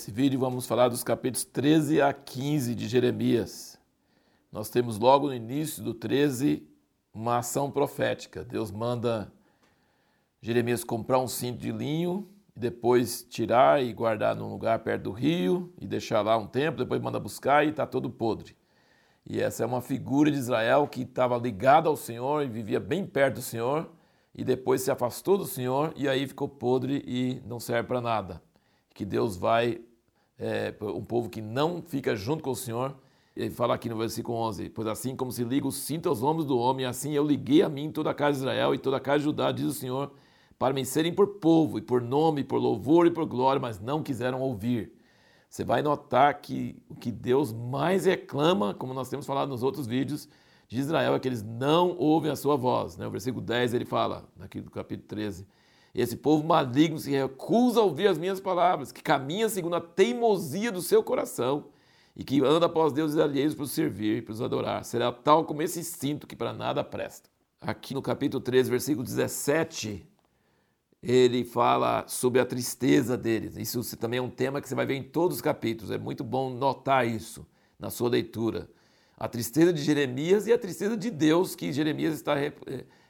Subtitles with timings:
[0.00, 3.78] Nesse vídeo vamos falar dos capítulos 13 a 15 de Jeremias.
[4.50, 6.66] Nós temos logo no início do 13
[7.12, 8.42] uma ação profética.
[8.42, 9.30] Deus manda
[10.40, 12.26] Jeremias comprar um cinto de linho,
[12.56, 16.98] depois tirar e guardar num lugar perto do rio e deixar lá um tempo, depois
[17.02, 18.56] manda buscar e está todo podre.
[19.26, 23.04] E essa é uma figura de Israel que estava ligada ao Senhor e vivia bem
[23.04, 23.92] perto do Senhor
[24.34, 28.40] e depois se afastou do Senhor e aí ficou podre e não serve para nada
[29.00, 29.80] que Deus vai,
[30.40, 32.96] é, um povo que não fica junto com o Senhor,
[33.36, 36.46] ele fala aqui no versículo 11: Pois assim como se liga o cinto aos ombros
[36.46, 39.00] do homem, assim eu liguei a mim toda a casa de Israel e toda a
[39.00, 40.10] casa de Judá, diz o Senhor,
[40.58, 43.78] para me serem por povo, e por nome, e por louvor e por glória, mas
[43.78, 44.92] não quiseram ouvir.
[45.48, 49.86] Você vai notar que o que Deus mais reclama, como nós temos falado nos outros
[49.86, 50.28] vídeos,
[50.68, 52.96] de Israel é que eles não ouvem a sua voz.
[52.96, 53.06] Né?
[53.06, 55.44] O versículo 10 ele fala, aqui do capítulo 13:
[55.94, 60.70] esse povo maligno se recusa a ouvir as minhas palavras, que caminha segundo a teimosia
[60.70, 61.66] do seu coração
[62.14, 64.84] e que anda após deuses alheios para os servir e para os adorar.
[64.84, 67.28] Será tal como esse cinto que para nada presta.
[67.60, 70.06] Aqui no capítulo 13, versículo 17,
[71.02, 73.56] ele fala sobre a tristeza deles.
[73.56, 75.90] Isso também é um tema que você vai ver em todos os capítulos.
[75.90, 77.46] É muito bom notar isso
[77.78, 78.68] na sua leitura.
[79.16, 82.52] A tristeza de Jeremias e a tristeza de Deus que Jeremias está eh,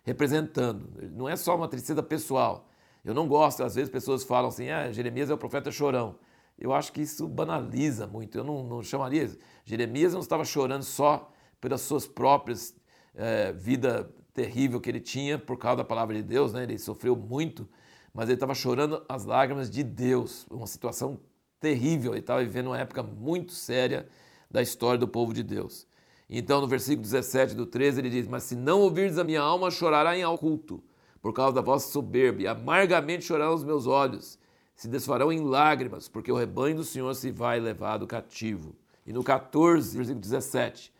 [0.02, 0.88] representando.
[1.12, 2.69] Não é só uma tristeza pessoal.
[3.04, 6.16] Eu não gosto, às vezes pessoas falam assim, ah, Jeremias é o profeta chorão.
[6.58, 8.36] Eu acho que isso banaliza muito.
[8.36, 9.30] Eu não, não chamaria.
[9.64, 12.74] Jeremias não estava chorando só pelas suas próprias
[13.14, 16.62] é, vida terrível que ele tinha por causa da palavra de Deus, né?
[16.64, 17.66] Ele sofreu muito,
[18.12, 21.18] mas ele estava chorando as lágrimas de Deus, uma situação
[21.58, 22.12] terrível.
[22.12, 24.06] Ele estava vivendo uma época muito séria
[24.50, 25.86] da história do povo de Deus.
[26.28, 29.70] Então, no versículo 17 do 13, ele diz: Mas se não ouvirdes a minha alma,
[29.70, 30.82] chorará em oculto
[31.20, 34.38] por causa da vossa soberba, amargamente chorarão os meus olhos,
[34.74, 38.74] se desfarão em lágrimas, porque o rebanho do Senhor se vai levado cativo.
[39.06, 40.92] E no 14, versículo 17,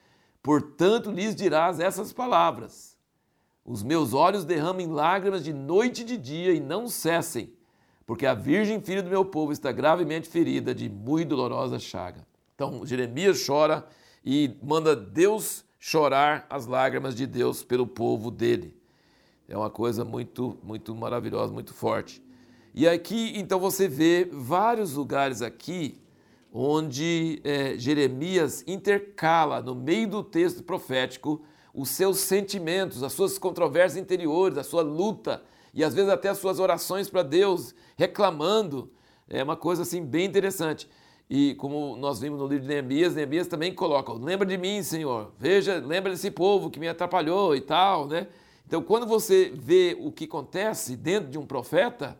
[0.42, 2.96] portanto lhes dirás essas palavras:
[3.64, 7.54] Os meus olhos derramem lágrimas de noite e de dia e não cessem,
[8.04, 12.26] porque a virgem filha do meu povo está gravemente ferida de muito dolorosa chaga.
[12.54, 13.86] Então Jeremias chora
[14.22, 18.79] e manda Deus chorar as lágrimas de Deus pelo povo dele.
[19.50, 22.22] É uma coisa muito, muito maravilhosa, muito forte.
[22.72, 26.00] E aqui, então, você vê vários lugares aqui
[26.52, 31.42] onde é, Jeremias intercala no meio do texto profético
[31.74, 35.42] os seus sentimentos, as suas controvérsias interiores, a sua luta
[35.74, 38.88] e às vezes até as suas orações para Deus, reclamando.
[39.28, 40.88] É uma coisa assim bem interessante.
[41.28, 45.32] E como nós vimos no livro de Neemias, Neemias também coloca: lembra de mim, Senhor.
[45.38, 48.28] Veja, lembra desse povo que me atrapalhou e tal, né?
[48.70, 52.16] Então, quando você vê o que acontece dentro de um profeta,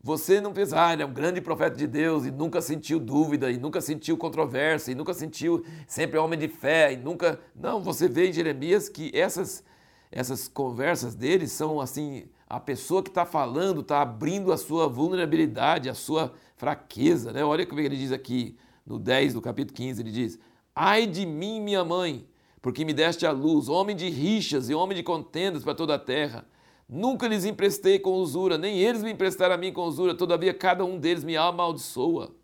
[0.00, 3.50] você não pensa, ah, ele é um grande profeta de Deus e nunca sentiu dúvida,
[3.50, 7.40] e nunca sentiu controvérsia, e nunca sentiu sempre homem de fé, e nunca.
[7.56, 9.64] Não, você vê em Jeremias que essas,
[10.12, 15.90] essas conversas dele são assim: a pessoa que está falando está abrindo a sua vulnerabilidade,
[15.90, 17.32] a sua fraqueza.
[17.32, 17.44] Né?
[17.44, 18.56] Olha como ele diz aqui,
[18.86, 20.38] no 10 do capítulo 15, ele diz:
[20.72, 22.29] Ai de mim, minha mãe,
[22.62, 25.98] porque me deste a luz, homem de rixas e homem de contendas para toda a
[25.98, 26.46] terra.
[26.88, 30.84] Nunca lhes emprestei com usura, nem eles me emprestaram a mim com usura, todavia cada
[30.84, 32.34] um deles me amaldiçoa.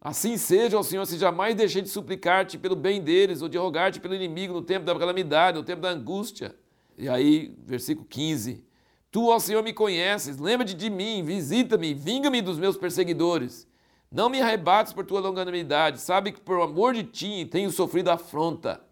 [0.00, 4.00] Assim seja, ó Senhor, se jamais deixei de suplicar-te pelo bem deles, ou de rogar-te
[4.00, 6.54] pelo inimigo no tempo da calamidade, no tempo da angústia.
[6.98, 8.64] E aí, versículo 15:
[9.10, 13.66] Tu, ó Senhor, me conheces, lembra-te de mim, visita-me, vinga-me dos meus perseguidores.
[14.12, 18.83] Não me arrebates por tua longanimidade, sabe que por amor de ti tenho sofrido afronta.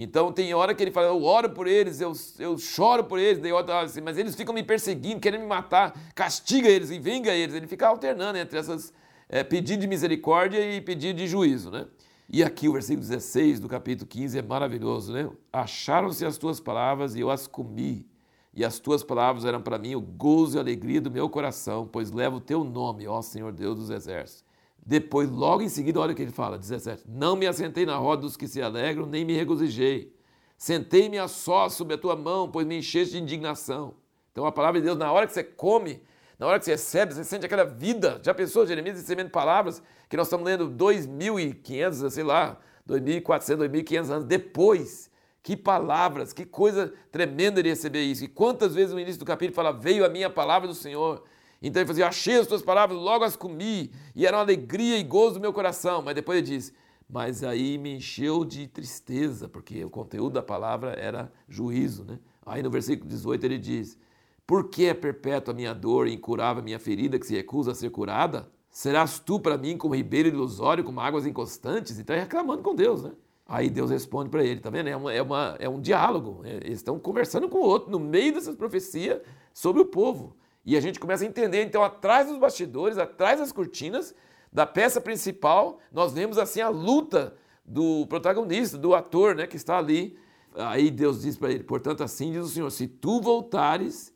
[0.00, 3.42] Então tem hora que ele fala, eu oro por eles, eu, eu choro por eles,
[3.42, 7.34] daí outra assim, mas eles ficam me perseguindo, querendo me matar, castiga eles e vinga
[7.34, 7.52] eles.
[7.52, 8.92] Ele fica alternando entre essas
[9.28, 11.84] é, pedido de misericórdia e pedido de juízo, né?
[12.28, 15.28] E aqui o versículo 16 do capítulo 15 é maravilhoso, né?
[15.52, 18.06] Acharam-se as tuas palavras e eu as comi,
[18.54, 21.88] e as tuas palavras eram para mim o gozo e a alegria do meu coração,
[21.90, 24.47] pois levo o teu nome, ó Senhor Deus dos exércitos.
[24.88, 27.02] Depois, logo em seguida, olha o que ele fala, 17.
[27.06, 30.16] Não me assentei na roda dos que se alegram, nem me regozijei.
[30.56, 33.96] Sentei-me a só sob a tua mão, pois me encheste de indignação.
[34.32, 36.02] Então a palavra de Deus, na hora que você come,
[36.38, 38.18] na hora que você recebe, você sente aquela vida.
[38.24, 42.58] Já pensou, Jeremias, recebendo palavras que nós estamos lendo 2.500, sei lá,
[42.88, 45.10] 2.400, 2.500 anos depois.
[45.42, 48.24] Que palavras, que coisa tremenda de receber isso.
[48.24, 51.22] E quantas vezes no início do capítulo fala, veio a minha palavra do Senhor.
[51.60, 55.02] Então ele fazia, achei as tuas palavras, logo as comi, e era uma alegria e
[55.02, 56.02] gozo do meu coração.
[56.02, 56.72] Mas depois ele diz,
[57.08, 62.04] mas aí me encheu de tristeza, porque o conteúdo da palavra era juízo.
[62.04, 62.18] Né?
[62.46, 63.98] Aí no versículo 18 ele diz,
[64.46, 67.72] por que é perpétua a minha dor e incurável a minha ferida que se recusa
[67.72, 68.50] a ser curada?
[68.70, 71.98] Serás tu para mim como ribeiro ilusório, como águas inconstantes?
[71.98, 73.12] Então é reclamando com Deus, né?
[73.46, 74.88] Aí Deus responde para ele, tá vendo?
[74.88, 76.42] É, uma, é, uma, é um diálogo.
[76.44, 79.22] É, eles estão conversando com o outro no meio dessas profecias
[79.54, 80.36] sobre o povo.
[80.68, 84.14] E a gente começa a entender, então, atrás dos bastidores, atrás das cortinas,
[84.52, 87.34] da peça principal, nós vemos assim a luta
[87.64, 90.18] do protagonista, do ator, né, que está ali.
[90.54, 94.14] Aí Deus diz para ele: portanto, assim diz o Senhor: se tu voltares,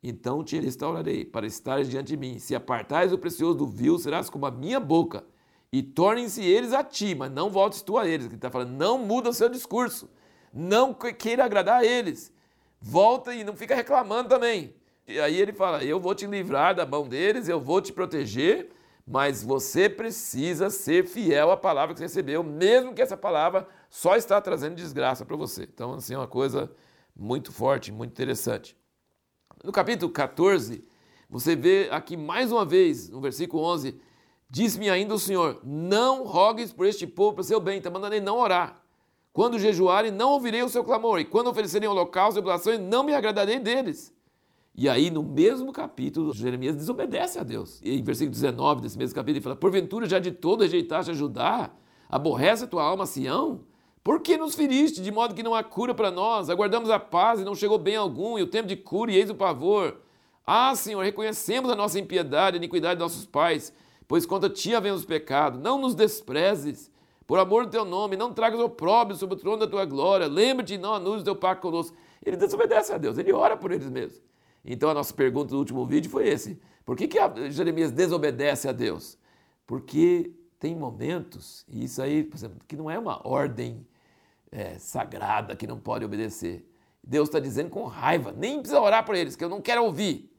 [0.00, 2.38] então te restaurarei para estares diante de mim.
[2.38, 5.24] Se apartares o precioso do vil, serás como a minha boca
[5.72, 8.26] e tornem-se eles a ti, mas não voltes tu a eles.
[8.26, 10.08] Ele está falando, não muda o seu discurso,
[10.54, 12.32] não queira agradar a eles.
[12.80, 14.78] Volta e não fica reclamando também.
[15.10, 18.70] E aí ele fala: Eu vou te livrar da mão deles, eu vou te proteger,
[19.06, 24.16] mas você precisa ser fiel à palavra que você recebeu, mesmo que essa palavra só
[24.16, 25.64] está trazendo desgraça para você.
[25.64, 26.70] Então, assim, é uma coisa
[27.16, 28.76] muito forte, muito interessante.
[29.64, 30.84] No capítulo 14,
[31.28, 34.00] você vê aqui mais uma vez, no versículo 11,
[34.50, 38.24] Diz-me ainda o Senhor: Não rogues por este povo para seu bem, está mandando ele
[38.24, 38.82] não orar.
[39.32, 43.14] Quando jejuarem, não ouvirei o seu clamor, e quando oferecerem holocausto e oblações, não me
[43.14, 44.12] agradarei deles.
[44.80, 47.82] E aí, no mesmo capítulo, Jeremias desobedece a Deus.
[47.84, 51.14] E em versículo 19 desse mesmo capítulo, ele fala: Porventura já de todo rejeitaste a
[51.14, 51.70] Judá?
[52.08, 53.60] Aborrece a tua alma, Sião?
[54.02, 56.48] Por que nos feriste, de modo que não há cura para nós?
[56.48, 59.28] Aguardamos a paz e não chegou bem algum, e o tempo de cura e eis
[59.28, 60.00] o pavor.
[60.46, 63.74] Ah, Senhor, reconhecemos a nossa impiedade e a iniquidade de nossos pais
[64.08, 65.58] pois contra ti havemos pecado.
[65.58, 66.90] Não nos desprezes,
[67.26, 70.26] por amor do teu nome, não tragas opróbrio sobre o trono da tua glória.
[70.26, 71.94] Lembra-te e não anules o teu pacto conosco.
[72.24, 74.29] Ele desobedece a Deus, ele ora por eles mesmos.
[74.64, 77.18] Então a nossa pergunta do último vídeo foi esse: por que, que
[77.50, 79.18] Jeremias desobedece a Deus?
[79.66, 83.86] Porque tem momentos, e isso aí, por exemplo, que não é uma ordem
[84.52, 86.66] é, sagrada que não pode obedecer.
[87.02, 90.30] Deus está dizendo com raiva, nem precisa orar por eles, que eu não quero ouvir.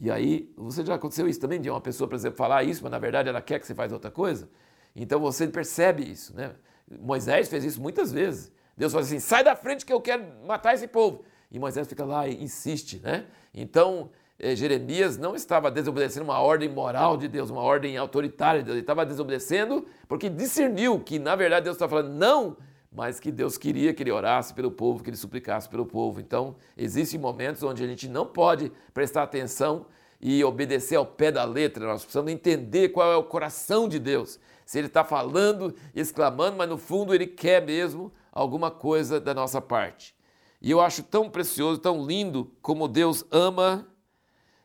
[0.00, 2.90] E aí, você já aconteceu isso também, de uma pessoa, por exemplo, falar isso, mas
[2.90, 4.48] na verdade ela quer que você faça outra coisa?
[4.94, 6.54] Então você percebe isso, né?
[7.00, 8.50] Moisés fez isso muitas vezes.
[8.76, 11.24] Deus fala assim: sai da frente que eu quero matar esse povo.
[11.50, 13.26] E Moisés fica lá e insiste, né?
[13.54, 18.66] Então, eh, Jeremias não estava desobedecendo uma ordem moral de Deus, uma ordem autoritária de
[18.66, 18.74] Deus.
[18.74, 22.56] Ele estava desobedecendo porque discerniu que, na verdade, Deus estava falando não,
[22.92, 26.20] mas que Deus queria que ele orasse pelo povo, que ele suplicasse pelo povo.
[26.20, 29.86] Então, existem momentos onde a gente não pode prestar atenção
[30.20, 31.86] e obedecer ao pé da letra.
[31.86, 34.38] Nós precisamos entender qual é o coração de Deus.
[34.66, 39.60] Se ele está falando, exclamando, mas no fundo ele quer mesmo alguma coisa da nossa
[39.60, 40.17] parte.
[40.60, 43.86] E eu acho tão precioso, tão lindo como Deus ama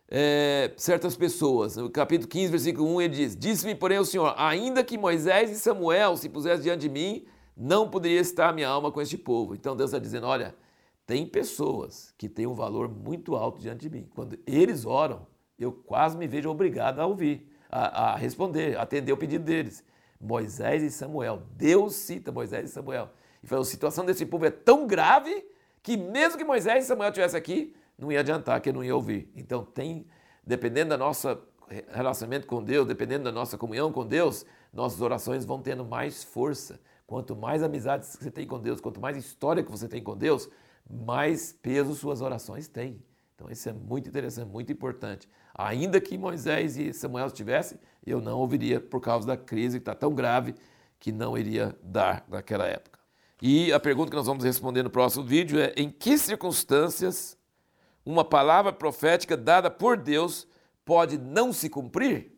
[0.10, 1.75] é, certas pessoas.
[1.75, 5.56] No capítulo 15, versículo 1, ele diz: Disse-me, porém, o Senhor: ainda que Moisés e
[5.56, 7.25] Samuel se pusessem diante de mim,
[7.56, 9.54] não poderia estar minha alma com este povo.
[9.54, 10.56] Então Deus está dizendo: olha,
[11.06, 14.07] tem pessoas que têm um valor muito alto diante de mim.
[14.16, 15.28] Quando eles oram,
[15.60, 19.84] eu quase me vejo obrigado a ouvir, a, a responder, a atender o pedido deles.
[20.19, 21.44] Moisés e Samuel.
[21.51, 23.10] Deus cita Moisés e Samuel.
[23.44, 25.53] E falou: a situação desse povo é tão grave
[25.84, 29.30] que mesmo que Moisés e Samuel estivessem aqui, não ia adiantar, que não ia ouvir.
[29.36, 30.08] Então tem,
[30.44, 31.40] dependendo da nossa
[31.92, 36.80] relacionamento com Deus, dependendo da nossa comunhão com Deus, nossas orações vão tendo mais força.
[37.06, 40.50] Quanto mais amizades você tem com Deus, quanto mais história que você tem com Deus,
[40.90, 43.04] mais peso suas orações têm.
[43.36, 45.28] Então isso é muito interessante, muito importante.
[45.54, 49.96] Ainda que Moisés e Samuel estivessem, eu não ouviria por causa da crise que está
[49.96, 50.56] tão grave
[51.00, 52.93] que não iria dar naquela época.
[53.46, 57.38] E a pergunta que nós vamos responder no próximo vídeo é: em que circunstâncias
[58.06, 60.48] uma palavra profética dada por Deus
[60.86, 62.32] pode não se cumprir?